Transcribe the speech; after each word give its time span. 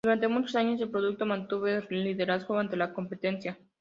Durante 0.03 0.27
muchos 0.27 0.55
años 0.55 0.81
el 0.81 0.89
producto 0.89 1.27
mantuvo 1.27 1.67
el 1.67 1.85
liderazgo 1.87 2.57
ante 2.57 2.75
la 2.75 2.91
competencia. 2.91 3.55